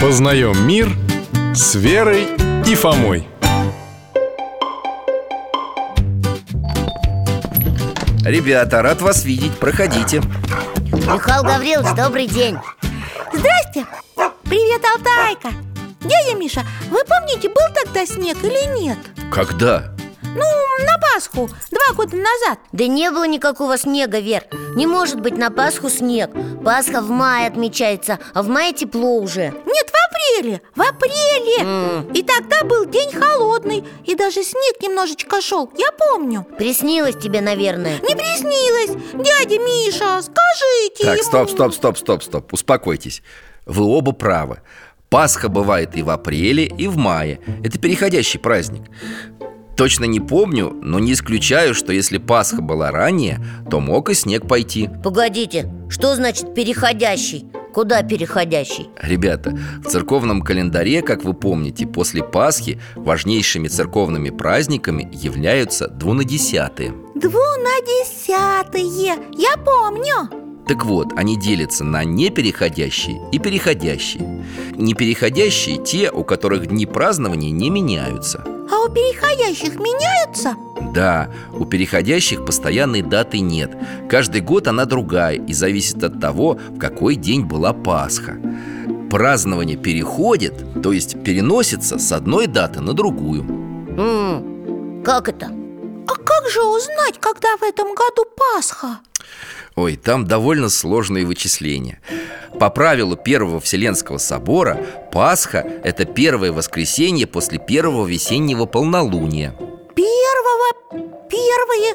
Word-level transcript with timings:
Познаем 0.00 0.66
мир 0.66 0.88
с 1.54 1.74
Верой 1.74 2.26
и 2.66 2.74
Фомой 2.74 3.28
Ребята, 8.24 8.80
рад 8.80 9.02
вас 9.02 9.26
видеть, 9.26 9.58
проходите 9.58 10.22
Михаил 10.90 11.42
Гаврилович, 11.42 11.94
добрый 11.94 12.26
день 12.28 12.56
Здрасте! 13.34 13.84
Привет, 14.44 14.82
Алтайка! 14.96 15.50
Дядя 16.00 16.34
Миша, 16.38 16.64
вы 16.90 17.04
помните, 17.04 17.50
был 17.50 17.74
тогда 17.74 18.06
снег 18.06 18.38
или 18.42 18.80
нет? 18.80 18.98
Когда? 19.30 19.92
Ну, 20.34 20.84
на 20.84 20.98
Пасху, 20.98 21.50
два 21.70 21.94
года 21.94 22.16
назад. 22.16 22.58
Да 22.72 22.86
не 22.86 23.10
было 23.10 23.26
никакого 23.26 23.76
снега, 23.76 24.20
Вер. 24.20 24.44
Не 24.76 24.86
может 24.86 25.20
быть 25.20 25.36
на 25.36 25.50
Пасху 25.50 25.88
снег. 25.88 26.30
Пасха 26.64 27.00
в 27.00 27.10
мае 27.10 27.48
отмечается, 27.48 28.18
а 28.34 28.42
в 28.42 28.48
мае 28.48 28.72
тепло 28.72 29.18
уже. 29.18 29.52
Нет, 29.66 29.90
в 29.90 29.94
апреле, 30.08 30.60
в 30.74 30.82
апреле. 30.82 31.58
М. 31.60 32.12
И 32.12 32.22
тогда 32.22 32.62
был 32.64 32.84
день 32.86 33.10
холодный 33.12 33.84
И 34.04 34.14
даже 34.14 34.42
снег 34.42 34.80
немножечко 34.82 35.40
шел, 35.40 35.70
я 35.76 35.90
помню. 35.92 36.46
Приснилось 36.58 37.16
тебе, 37.16 37.40
наверное? 37.40 37.98
Не 38.00 38.14
приснилось, 38.14 38.90
дядя 39.14 39.58
Миша, 39.58 40.22
скажите 40.22 41.04
Так, 41.04 41.18
ему. 41.18 41.24
стоп, 41.24 41.50
стоп, 41.50 41.74
стоп, 41.74 41.98
стоп, 41.98 42.22
стоп, 42.22 42.52
успокойтесь. 42.52 43.22
Вы 43.66 43.84
оба 43.84 44.12
правы. 44.12 44.60
Пасха 45.08 45.48
бывает 45.48 45.96
и 45.96 46.02
в 46.02 46.10
апреле, 46.10 46.66
и 46.66 46.86
в 46.86 46.96
мае. 46.96 47.40
Это 47.64 47.78
переходящий 47.80 48.38
праздник 48.38 48.82
Точно 49.80 50.04
не 50.04 50.20
помню, 50.20 50.76
но 50.82 50.98
не 50.98 51.14
исключаю, 51.14 51.74
что 51.74 51.90
если 51.90 52.18
Пасха 52.18 52.60
была 52.60 52.90
ранее, 52.90 53.42
то 53.70 53.80
мог 53.80 54.10
и 54.10 54.14
снег 54.14 54.46
пойти. 54.46 54.90
Погодите, 55.02 55.72
что 55.88 56.14
значит 56.16 56.54
переходящий? 56.54 57.46
Куда 57.72 58.02
переходящий? 58.02 58.90
Ребята, 59.00 59.58
в 59.82 59.88
церковном 59.88 60.42
календаре, 60.42 61.00
как 61.00 61.24
вы 61.24 61.32
помните, 61.32 61.86
после 61.86 62.22
Пасхи 62.22 62.78
важнейшими 62.94 63.68
церковными 63.68 64.28
праздниками 64.28 65.08
являются 65.14 65.88
двунадесятые. 65.88 66.92
Двунадесятые, 67.14 69.16
я 69.32 69.56
помню! 69.56 70.28
Так 70.68 70.84
вот, 70.84 71.14
они 71.16 71.40
делятся 71.40 71.84
на 71.84 72.04
непереходящие 72.04 73.18
и 73.32 73.38
переходящие. 73.38 74.44
Непереходящие– 74.76 75.82
те, 75.84 76.10
у 76.10 76.22
которых 76.22 76.66
дни 76.66 76.84
празднования 76.84 77.50
не 77.50 77.70
меняются 77.70 78.44
у 78.84 78.88
переходящих 78.88 79.76
меняются? 79.76 80.54
Да, 80.94 81.30
у 81.52 81.64
переходящих 81.64 82.44
постоянной 82.44 83.02
даты 83.02 83.40
нет 83.40 83.70
Каждый 84.08 84.40
год 84.40 84.66
она 84.68 84.84
другая 84.86 85.34
и 85.36 85.52
зависит 85.52 86.02
от 86.02 86.20
того, 86.20 86.58
в 86.70 86.78
какой 86.78 87.16
день 87.16 87.44
была 87.44 87.72
Пасха 87.72 88.36
Празднование 89.10 89.76
переходит, 89.76 90.54
то 90.82 90.92
есть 90.92 91.22
переносится 91.24 91.98
с 91.98 92.12
одной 92.12 92.46
даты 92.46 92.80
на 92.80 92.92
другую 92.92 93.42
М, 93.42 95.02
Как 95.04 95.28
это? 95.28 95.46
А 95.46 96.14
как 96.14 96.48
же 96.48 96.62
узнать, 96.62 97.18
когда 97.20 97.56
в 97.56 97.62
этом 97.62 97.88
году 97.94 98.24
Пасха? 98.36 99.00
Ой, 99.76 99.96
там 99.96 100.26
довольно 100.26 100.68
сложные 100.68 101.24
вычисления 101.24 102.00
По 102.58 102.70
правилу 102.70 103.16
Первого 103.16 103.60
Вселенского 103.60 104.18
собора 104.18 104.78
Пасха– 105.12 105.64
это 105.84 106.04
первое 106.04 106.52
воскресенье 106.52 107.26
после 107.26 107.58
первого 107.58 108.06
весеннего 108.06 108.66
полнолуния. 108.66 109.54
Первого, 109.94 111.08
первое, 111.28 111.94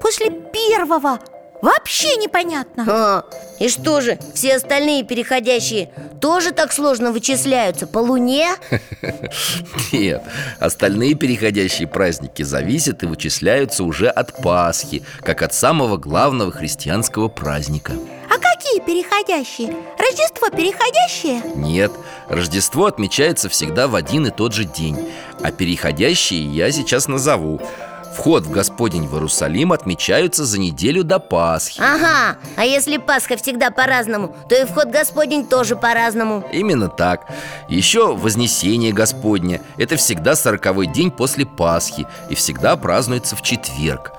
после 0.00 0.30
первого? 0.30 1.18
Вообще 1.62 2.16
непонятно. 2.16 2.84
А, 2.88 3.24
и 3.58 3.68
что 3.68 4.00
же, 4.00 4.18
все 4.34 4.56
остальные 4.56 5.04
переходящие 5.04 5.90
тоже 6.20 6.52
так 6.52 6.72
сложно 6.72 7.12
вычисляются 7.12 7.86
по 7.86 7.98
луне? 7.98 8.48
Нет, 9.92 10.22
остальные 10.60 11.14
переходящие 11.14 11.88
праздники 11.88 12.42
зависят 12.42 13.02
и 13.02 13.06
вычисляются 13.06 13.84
уже 13.84 14.08
от 14.08 14.40
Пасхи 14.42 15.02
Как 15.20 15.42
от 15.42 15.54
самого 15.54 15.96
главного 15.96 16.52
христианского 16.52 17.28
праздника 17.28 17.92
какие 18.56 18.80
переходящие? 18.80 19.76
Рождество 19.98 20.48
переходящее? 20.50 21.42
Нет, 21.56 21.92
Рождество 22.28 22.86
отмечается 22.86 23.48
всегда 23.48 23.86
в 23.86 23.94
один 23.94 24.26
и 24.26 24.30
тот 24.30 24.52
же 24.52 24.64
день 24.64 24.96
А 25.42 25.52
переходящие 25.52 26.44
я 26.44 26.70
сейчас 26.72 27.08
назову 27.08 27.60
Вход 28.16 28.44
в 28.44 28.50
Господень 28.50 29.06
в 29.06 29.14
Иерусалим 29.14 29.72
отмечаются 29.72 30.46
за 30.46 30.58
неделю 30.58 31.04
до 31.04 31.18
Пасхи. 31.18 31.78
Ага, 31.80 32.38
а 32.56 32.64
если 32.64 32.96
Пасха 32.96 33.36
всегда 33.36 33.70
по-разному, 33.70 34.34
то 34.48 34.54
и 34.54 34.64
вход 34.64 34.88
Господень 34.88 35.46
тоже 35.46 35.76
по-разному. 35.76 36.42
Именно 36.50 36.88
так. 36.88 37.28
Еще 37.68 38.14
Вознесение 38.14 38.92
Господне. 38.94 39.60
Это 39.76 39.96
всегда 39.96 40.34
сороковой 40.34 40.86
день 40.86 41.10
после 41.10 41.44
Пасхи 41.44 42.06
И 42.30 42.34
всегда 42.34 42.76
празднуется 42.76 43.36
в 43.36 43.42
четверг. 43.42 44.12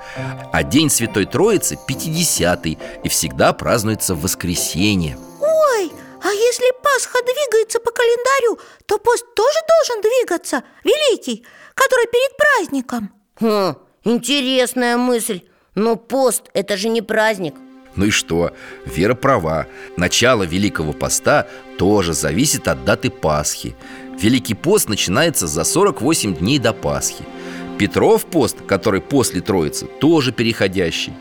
А 0.53 0.63
День 0.63 0.91
Святой 0.91 1.25
Троицы– 1.25 1.77
пятидесятый 1.87 2.77
И 3.03 3.09
всегда 3.09 3.51
празднуется 3.51 4.13
в 4.13 4.21
воскресенье. 4.21 5.17
Ой, 5.41 5.91
а 6.23 6.29
если 6.29 6.71
Пасха 6.83 7.17
двигается 7.23 7.79
по 7.79 7.89
календарю, 7.89 8.59
то 8.85 8.99
пост 8.99 9.25
тоже 9.35 9.57
должен 9.67 10.01
двигаться, 10.01 10.63
великий, 10.83 11.45
который 11.73 12.05
перед 12.07 12.37
праздником. 12.37 13.11
Хм, 13.39 13.75
интересная 14.03 14.97
мысль. 14.97 15.41
Но 15.75 15.95
пост– 15.95 16.43
это 16.53 16.75
же 16.77 16.89
не 16.89 17.01
праздник. 17.01 17.55
Ну 17.95 18.05
и 18.05 18.09
что? 18.11 18.51
Вера 18.85 19.15
права. 19.15 19.67
Начало 19.95 20.43
Великого 20.43 20.93
Поста 20.93 21.47
тоже 21.77 22.13
зависит 22.13 22.67
от 22.67 22.85
даты 22.85 23.09
Пасхи. 23.09 23.75
Великий 24.19 24.53
пост 24.55 24.89
начинается 24.89 25.47
за 25.47 25.63
48 25.63 26.35
дней 26.35 26.59
до 26.59 26.73
Пасхи. 26.73 27.23
Петров 27.77 28.25
пост, 28.25 28.57
который 28.67 29.01
после 29.01 29.41
Троицы, 29.41 29.85
тоже 29.85 30.31
переходящий. 30.31 31.13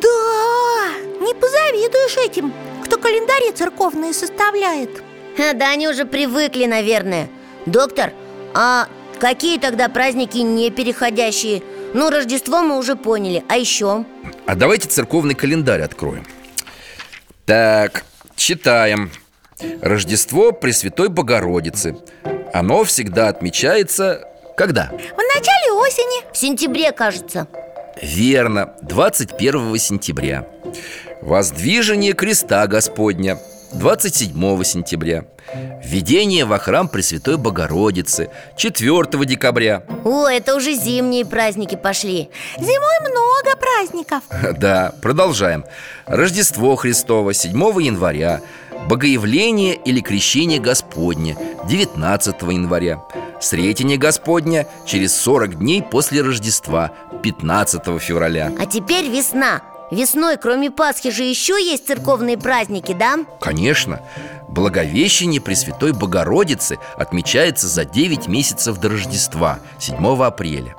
Да, 0.00 0.92
не 1.20 1.34
позавидуешь 1.34 2.16
этим, 2.16 2.52
кто 2.84 2.98
календари 2.98 3.52
церковные 3.52 4.12
составляет. 4.12 5.02
Ха, 5.36 5.52
Да 5.52 5.70
они 5.70 5.88
уже 5.88 6.04
привыкли, 6.04 6.66
наверное. 6.66 7.28
Доктор, 7.66 8.12
а 8.54 8.88
какие 9.18 9.58
тогда 9.58 9.88
праздники 9.88 10.38
не 10.38 10.70
переходящие? 10.70 11.62
Ну, 11.94 12.10
Рождество 12.10 12.62
мы 12.62 12.78
уже 12.78 12.96
поняли, 12.96 13.44
а 13.48 13.56
еще? 13.56 14.04
А 14.46 14.54
давайте 14.54 14.88
церковный 14.88 15.34
календарь 15.34 15.82
откроем. 15.82 16.26
Так, 17.44 18.04
читаем. 18.36 19.10
Рождество 19.80 20.52
Пресвятой 20.52 21.08
Богородицы. 21.08 21.96
Оно 22.52 22.84
всегда 22.84 23.28
отмечается... 23.28 24.28
Когда? 24.56 24.90
В 24.90 25.36
начале 25.36 25.72
осени. 25.72 26.32
В 26.32 26.36
сентябре, 26.36 26.90
кажется. 26.92 27.46
Верно, 28.00 28.74
21 28.82 29.76
сентября. 29.78 30.46
Воздвижение 31.20 32.14
креста 32.14 32.66
Господня 32.66 33.38
27 33.72 34.64
сентября. 34.64 35.24
Введение 35.84 36.44
во 36.44 36.58
храм 36.58 36.88
Пресвятой 36.88 37.36
Богородицы 37.36 38.30
4 38.56 39.24
декабря. 39.24 39.82
О, 40.04 40.26
это 40.26 40.56
уже 40.56 40.72
зимние 40.74 41.24
праздники 41.24 41.76
пошли. 41.76 42.30
Зимой 42.58 43.00
много 43.00 43.56
праздников. 43.58 44.22
Да, 44.58 44.92
продолжаем. 45.02 45.64
Рождество 46.06 46.76
Христово 46.76 47.34
7 47.34 47.52
января. 47.82 48.40
Богоявление 48.88 49.74
или 49.74 50.00
крещение 50.00 50.60
Господне 50.60 51.36
19 51.68 52.42
января. 52.42 53.02
Сретение 53.40 53.98
Господня 53.98 54.66
через 54.86 55.14
40 55.16 55.58
дней 55.58 55.82
после 55.82 56.22
Рождества 56.22 56.92
15 57.22 58.00
февраля. 58.00 58.52
А 58.58 58.66
теперь 58.66 59.08
весна 59.08 59.60
Весной, 59.90 60.36
кроме 60.36 60.70
Пасхи, 60.70 61.10
же 61.10 61.22
еще 61.22 61.54
есть 61.62 61.86
церковные 61.86 62.36
праздники, 62.36 62.92
да? 62.92 63.18
Конечно, 63.40 64.00
Благовещение 64.48 65.40
Пресвятой 65.40 65.92
Богородицы 65.92 66.78
отмечается 66.96 67.68
за 67.68 67.84
9 67.84 68.26
месяцев 68.26 68.78
до 68.78 68.88
Рождества, 68.88 69.58
7 69.78 69.96
апреля. 70.24 70.74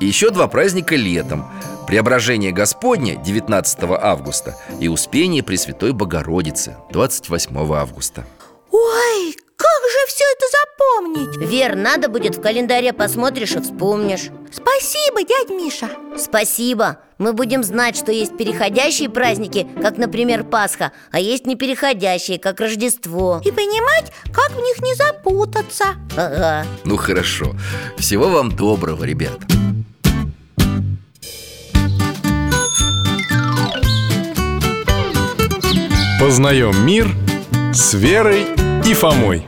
И 0.00 0.06
еще 0.06 0.30
два 0.30 0.46
праздника 0.46 0.94
летом. 0.94 1.50
Преображение 1.86 2.52
Господне 2.52 3.16
19 3.16 3.78
августа 4.00 4.56
и 4.78 4.88
Успение 4.88 5.42
Пресвятой 5.42 5.92
Богородицы 5.92 6.76
28 6.90 7.56
августа. 7.74 8.26
Ой, 8.70 9.36
как 9.56 9.82
же 9.90 10.06
все 10.06 10.24
это 10.36 10.46
запомнить? 10.78 11.36
Вер, 11.36 11.76
надо 11.76 12.08
будет 12.08 12.36
в 12.36 12.40
календаре 12.40 12.92
посмотришь 12.92 13.52
и 13.52 13.60
вспомнишь. 13.60 14.30
Спасибо, 14.50 15.22
дядь 15.22 15.50
Миша. 15.50 15.88
Спасибо. 16.16 16.98
Мы 17.18 17.32
будем 17.32 17.64
знать, 17.64 17.96
что 17.96 18.12
есть 18.12 18.36
переходящие 18.36 19.10
праздники, 19.10 19.66
как, 19.82 19.98
например, 19.98 20.44
Пасха 20.44 20.92
А 21.10 21.18
есть 21.18 21.46
непереходящие, 21.46 22.38
как 22.38 22.60
Рождество. 22.60 23.42
И 23.44 23.50
понимать, 23.50 24.12
как 24.32 24.50
в 24.50 24.60
них 24.60 24.80
не 24.82 24.94
запутаться. 24.94 25.84
Ага. 26.16 26.64
Ну 26.84 26.96
хорошо, 26.96 27.54
всего 27.98 28.28
вам 28.28 28.54
доброго, 28.54 29.04
ребят. 29.04 29.38
Познаем 36.20 36.84
мир 36.84 37.08
с 37.72 37.94
Верой 37.94 38.46
и 38.84 38.94
Фомой 38.94 39.46